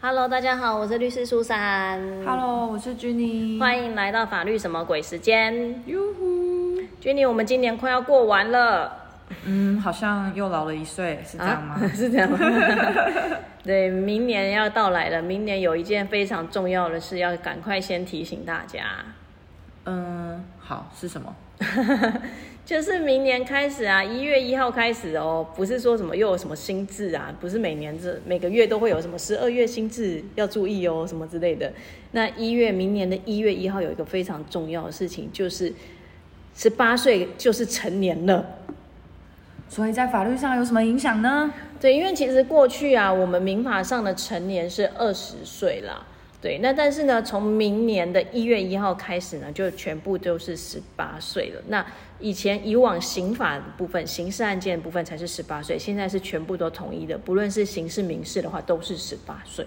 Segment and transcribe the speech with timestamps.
[0.00, 2.00] Hello，大家好，我是律师苏珊。
[2.24, 3.58] Hello，我是 Jenny。
[3.58, 5.82] 欢迎来到法律什么鬼时间。
[5.86, 8.92] 哟呼，Jenny，我们今年快要过完了，
[9.44, 11.80] 嗯，好像又老了一岁，是这样吗？
[11.92, 12.38] 是这样吗？
[13.64, 18.84] 对，明年要到来了，明年有一件非常重要的事，要赶快先提醒大家，
[19.84, 21.34] 嗯，好，是什么？
[22.64, 31.72] 就是明年开始啊，一月一号开始哦，不是说什么又有什么新制啊，不是每年这每个月都会有什么十二月新制要注意哦，什么之类的。
[32.12, 35.72] 那一月明年的一月一号有一个非常重要的事情，就是
[36.54, 38.44] 十八岁就是成年了。
[39.70, 41.52] 所以在法律上有什么影响呢？
[41.80, 46.06] 对，因为其实过去啊，我们民法上的成年是二十岁啦。
[46.40, 51.60] 对，那但是呢，从明年的一月一号开始呢，就全部都是十八岁了。
[51.66, 51.84] 那
[52.20, 59.66] 以前以往刑法部分、刑事案件部分才是十八岁，现在是全部都统一的，不论是刑事、民事的话，都是十八岁。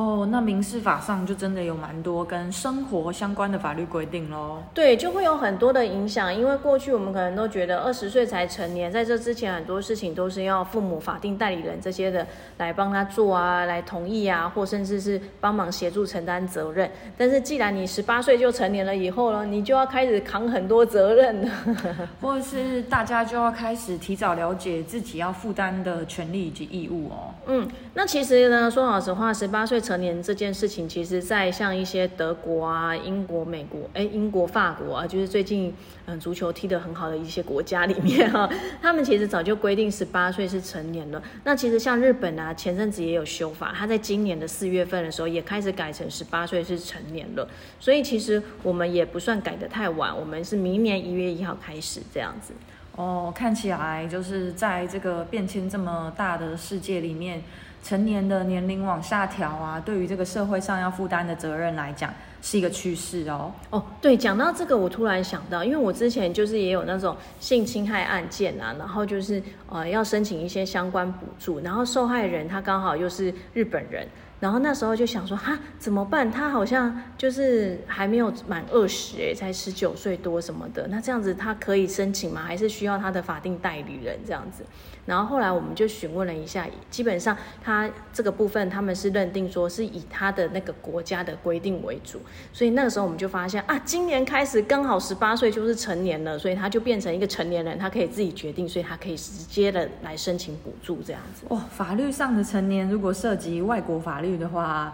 [0.00, 4.62] 哦，那民事法上就真的有蛮多跟生活相关的法律规定喽。
[4.72, 16.90] 对，就会有很多的影响，因为过去我们可能都觉得二十岁才成年，在这之前很多事情都是要父母、法定代理人这些的来帮他做啊，来同意啊，或甚至是帮忙协助承担责任。
[17.18, 21.50] 但是既然你十八岁就成年了以后呢，你就要开始扛很多责任了。
[22.22, 27.34] 或者是大家就要开始提早了解自己要负担的权利以及义务哦。
[27.46, 35.74] 嗯，那其实呢，说老实话，十八岁成年这件事情，其实在像一些德国啊、英国、美国，哎，英国、法国啊，就是最近
[36.06, 38.48] 嗯足球踢得很好的一些国家里面哈、
[38.80, 41.20] 他们其实早就规定十八岁是成年了。
[41.42, 47.48] 那其实像日本啊，前阵子也有修法，他在今年的四月份的时候也开始改成十八岁是成年了。
[47.80, 52.52] 所以其实我们也不算改得太晚，我们是明年一月一号开始这样子。
[52.94, 57.42] 哦，看起来就是在这个变迁这么大的世界里面，
[57.82, 63.52] 成年的年龄往下调啊，对于这个社会上要负担的责任来讲，是一个趋势哦。
[63.70, 74.06] 哦，对，讲到这个，我突然想到，因为我之前就是也有那种性侵害案件啊，然后就是呃要申请一些相关补助，然后受害人他刚好又是日本人，
[74.40, 76.30] 然后那时候就想说，哈，怎么办？
[76.30, 82.42] 他好像就是还没有满二十，哎，才十九岁多什么的，那这样子他可以申请吗？
[82.42, 84.64] 还是需要他的法定代理人这样子？
[85.06, 92.20] 然后后来我们就询问了一下，基本上他这个部分他们是认定说是以他的那个国家的规定为主，
[92.52, 101.44] 所以那个时候我们就发现啊，今年开始刚好十八岁就是成年了，所以他就变成一个成年人，他可以自己决定，所以他可以直接的来申请补助这样子。
[101.48, 104.92] 哇，法律上的成年如果涉及外国法律的话，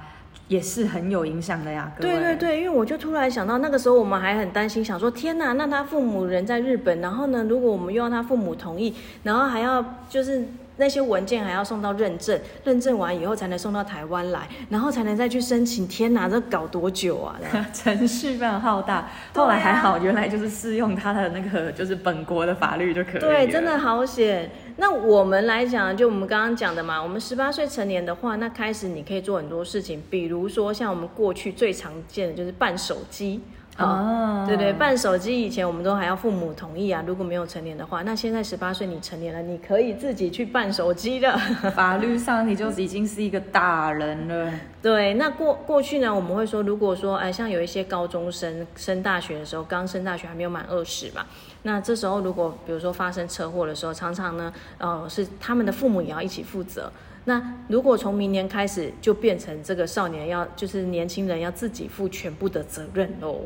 [0.48, 1.92] 也是很有影响的呀。
[2.00, 10.46] 对对对，因为我就突然想到，那个时候我们还很担心，想说天哪，那他父母人在日本，然后呢，如果我们又要他父母同意，然后还要就是
[10.78, 17.38] 那些文件还要送到认证，认证完以后才能送到台湾来，然后才能再去申请，天哪，这搞多久啊？
[17.72, 19.08] 程序非常浩大。
[19.34, 23.20] 后来还好，原来就是适用他的那个 就是本国的法律就可以了。
[23.20, 24.50] 对，真的好险。
[24.76, 33.40] 那我们来讲，就我们刚刚讲的嘛，我们十八岁成年的话，那开始你可以做很多事情，比如说像我们过去最常见的就是办手机。
[33.78, 41.36] 哦对对，办手机以前我们都还要父母同意啊，如果没有成年的话，那现在十八岁你成年了，你可以自己去办手机的。
[41.74, 44.52] 法律上你就已经是一个大人了。
[44.80, 51.26] 对，那过过去呢，我们会说，如果说，哎，像有一些高中生升大学的时候，刚升大学还没有满二十嘛，
[51.62, 56.90] 那这时候如果比如说发生车祸的时候，常常呢，呃，是他们的父母也要一起负责。
[57.26, 63.40] 那如果从明年开始就变成这个少年要，就是年轻人要自己负全部的责任喽。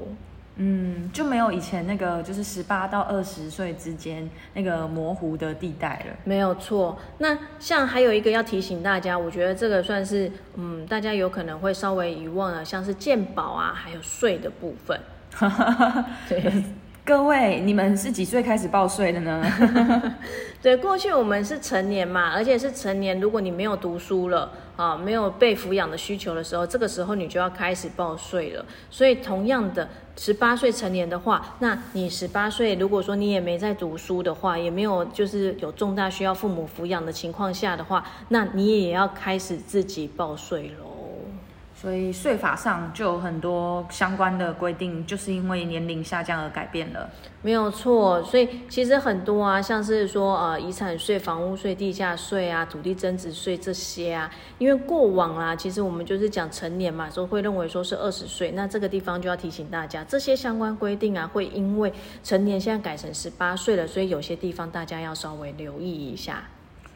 [0.62, 6.16] 嗯，就没有以前那个就是十八到二十岁之间那个模糊的地带了。
[6.24, 6.98] 没有错。
[7.16, 15.00] 那像还有一个要提醒大家，我觉得这个算是，嗯，大家有可能会稍微遗忘了，像是健保啊，还有税的部分。
[16.28, 16.52] 对。
[17.10, 19.42] 各位，你们是几岁开始报税的呢？
[20.62, 23.18] 对，过去我们是成年嘛，而且是成年。
[23.18, 28.64] 如果你没有读书了啊，没有被抚养的需求的时候，这个时候你就要开始报税了。
[28.90, 40.89] 所以同样的，十八岁成年的话，那你十八岁，如果说你也没在读书的话，也没有就是有重大需要父母抚养的情况下的话，那你也要开始自己报税了。
[41.80, 47.08] 所以税法上就有很多相关的规定，就是因为年龄下降而改变了。
[47.40, 61.90] 没有错，所以其实很多啊，像是说呃遗产税、房屋税、地价税啊、土地增值税这些啊，因为过往啊，其实我们就是讲成年嘛，说会认为说是二十岁，那这个地方就要提醒大家，这些相关规定啊，会因为
[62.22, 66.42] 成年现在改成十八岁了，所以有些地方大家要稍微留意一下。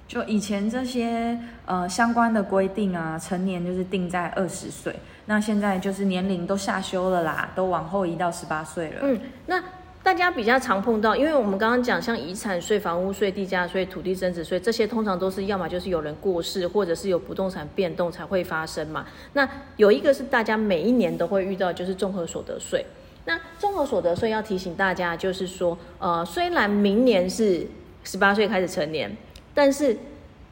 [0.06, 4.94] 就以前这些呃相关的规定啊，成年就是定在二十岁，
[5.26, 9.00] 那现在就是年龄都下修了啦，都往后移到十八岁了。
[9.02, 9.62] 嗯，那
[10.02, 19.06] 大家比较常碰到，因为我们刚刚讲像遗产税、房屋税、地价税、土地增值税这些，通常都是要么就是有人过世，或者是有不动产变动才会发生嘛。
[19.32, 22.84] 那有一个是大家每一年都会遇到，就是综合所得税。
[23.24, 27.66] 那综合所得税要提醒大家，就是说，呃，虽然明年是
[28.04, 29.10] 十八岁开始成年，
[29.54, 29.96] 但是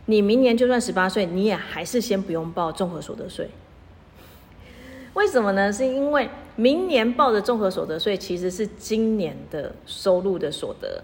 [0.06, 3.50] 你明年就算十八岁，你也还是先不用报综合所得税。
[5.14, 5.70] 为什么呢？
[5.70, 11.02] 是因为明年报的综合所得税其实是今年的收入的所得，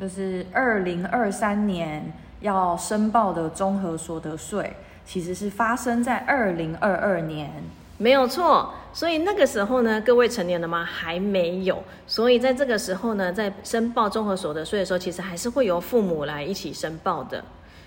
[0.00, 4.72] 就是二零二三年要申报的综合所得税，
[5.04, 7.52] 其实是发生在二零二二年。
[7.98, 8.72] 没有错。
[8.90, 10.82] 所以那个时候呢，各位成年了吗？
[10.84, 11.80] 还没有。
[12.06, 17.44] 所以在这个时候呢，在申报综合所得税的时候，其实还是会由父母来一起申报的。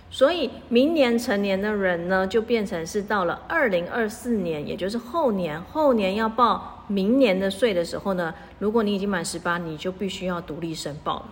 [0.09, 11.25] 所以明年成年的人呢，就变成是到了二零二四年，也就是后年，后年要报明年的税的时候呢，如果你已经满十八，你就必须要独立申报了。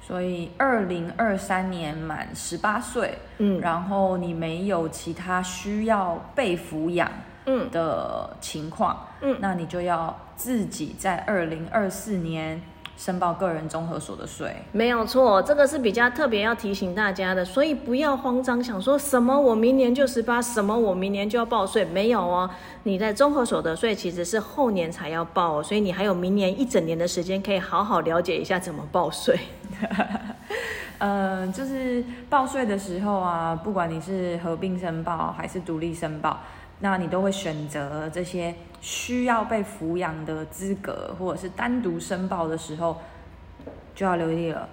[0.00, 7.10] 所以二零二三年满十八岁，嗯，然后你没有其他需要被抚养。
[7.46, 12.62] 嗯的情况，嗯，那你就要自己在二零二四年
[12.96, 14.54] 申报个人综合所得税。
[14.70, 22.48] 没有错，这个是比较特别要提醒大家的，所以不要慌张，想说什么我明年就十八，什么我明年就要报税，没有哦。
[22.84, 29.36] 你在综合所得税其实是后年才要报，所以你还有明年一整年的时间可以好好了解一下怎么报税。
[30.98, 36.38] 嗯， 就是报税的时候啊，不管你是合并申报还是独立申报。
[36.82, 43.00] 那你都会选择这些需要被抚养的资格，或者是单独申报的时候，
[43.94, 44.68] 就要留意了。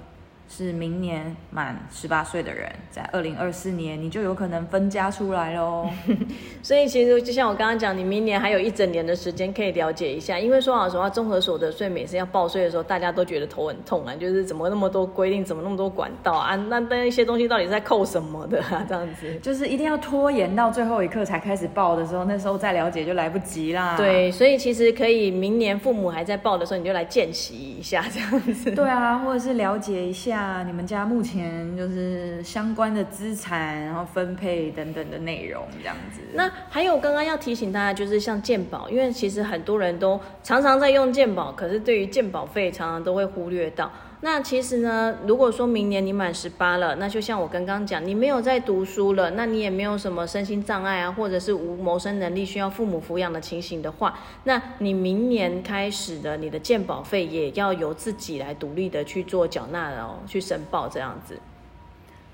[0.52, 5.88] 是明年满十八岁的人，在二零二四年你就有可能分家出来喽。
[6.64, 10.40] 所以其实就像我刚刚讲，你明年还有一整年的时间可以了解一下。
[10.40, 16.56] 因为说老实话，综合所得税每次要报税的时候，大家都觉得头很痛啊，就是怎么那么多规定，怎么那么多管道啊？
[16.56, 18.84] 那那一些东西到底是在扣什么的啊？
[18.90, 23.96] 这样子， 就是一定要拖延到最后一刻才开始报的时候，那时候再了解就来不及啦。
[23.96, 28.72] 对，所以其实可以明年父母还在报的时候，你就来见习一下这样子。
[28.72, 30.39] 对啊，或者是了解一下。
[30.40, 36.22] 啊你们家目前就是相关的资产，然后分配等等的内容这样子。
[36.34, 43.92] 那还有刚刚要提醒大家，就是像鉴宝，因为其实很多人都常常在用鉴宝，可是对于鉴宝费常常都会忽略到。
[44.22, 61.40] 那其实呢，如果说明年你满十八了，那就像我刚刚讲，你没有在读书了，那你也没有什么身心障碍啊，或者是无谋生能力需要父母抚养的情形的话，那你明年开始的你的健保费也要由自己来独立的去做缴纳哦，去申报这样子。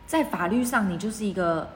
[0.08, 1.70] 在法律上，你就是一个。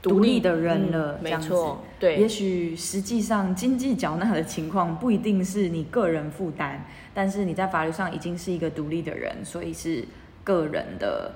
[0.00, 2.16] 独立的人了，没错，对。
[2.16, 10.04] 也许实际上经济缴纳的情况不一定是你个人负担，但是你在法律上已经是一个独立的人，所以是
[10.44, 11.32] 个人的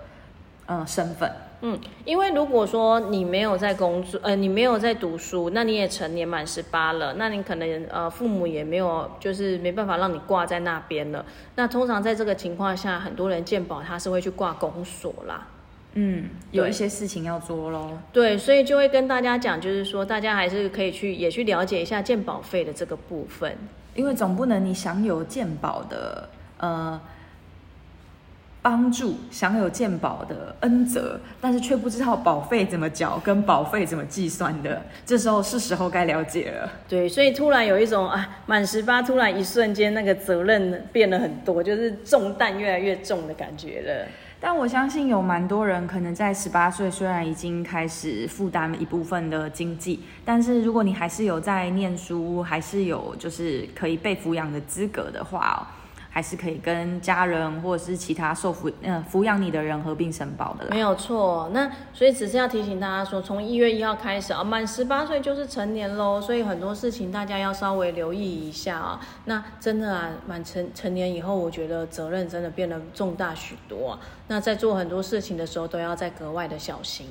[0.67, 1.31] 呃身份。
[1.64, 11.25] 嗯，因为如果说你没有在工作，呃，你没有在读书，那你也成年满十八了，那你可能呃父母也没有，就是没办法让你挂在那边了。
[11.55, 15.47] 那通常在这个情况下，很多人健保他是会去挂公所啦。
[15.94, 17.99] 嗯，有一些事情要做喽。
[18.12, 23.56] 对，所以就会跟大家讲，就是说大家还是可以去也去了解一下健保费的这个部分，
[23.94, 26.99] 因为总不能你享有健保的呃
[28.63, 36.72] 帮助，享有健保的恩泽，但是却不知道保费怎么缴跟保费怎么计算的，这时候是时候该了解了。
[36.89, 44.06] 对，所以突然有一种啊，满十八突然一瞬间那个责任变了很多，就是重担越来越重的感觉了。
[44.44, 55.65] 但我相信有蛮多人可能在十八岁，虽然已经开始负担一部分的经济，但是如果你还是有在念书，还是有就是可以被抚养的资格的话。
[56.15, 61.49] 还是可以跟家人或者是其他受抚嗯抚养你的人合并申报的，没有错。
[61.55, 66.21] 那所以只是要提醒大家说，从一月一号开始啊，满十八岁就是成年喽。
[66.21, 69.01] 所以很多事情大家要稍微留意一下啊。
[69.25, 73.99] 那真的啊，满成成年以后，我觉得责任真的变得重大许多。
[74.29, 77.07] 那在做很多事情的时候，都要再格外的小心。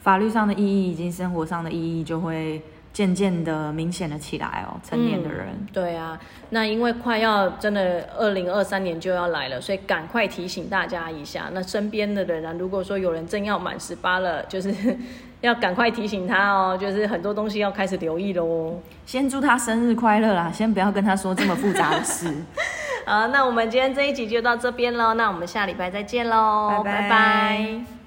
[0.00, 2.62] 法律上的意义以及生活上的意义就会。
[2.94, 5.48] 渐渐的明显了起来哦，成年的人。
[5.72, 6.18] 对啊，
[6.50, 11.50] 那因为快要真的二零二三年就要来了，所以赶快提醒大家一下。
[11.52, 14.72] 那身边的人啊，如果说有人正要满十八了，就是
[15.42, 18.80] 要赶快提醒他哦，就是很多东西要开始留意喽。
[19.04, 22.32] 先祝他生日快乐啦，先不要跟他说这么复杂的事。
[23.04, 28.03] 好，那我们今天这一集就到这边喽，那我们下礼拜再见喽，拜拜。